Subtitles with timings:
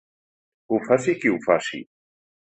[0.71, 1.81] Ho faci qui ho faci.